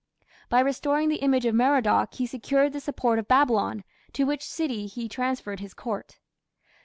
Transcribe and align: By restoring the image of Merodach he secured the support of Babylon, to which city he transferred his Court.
By 0.49 0.61
restoring 0.61 1.09
the 1.09 1.17
image 1.21 1.45
of 1.45 1.53
Merodach 1.53 2.15
he 2.15 2.25
secured 2.25 2.73
the 2.73 2.79
support 2.79 3.19
of 3.19 3.27
Babylon, 3.27 3.83
to 4.13 4.23
which 4.23 4.41
city 4.43 4.87
he 4.87 5.07
transferred 5.07 5.59
his 5.59 5.75
Court. 5.75 6.17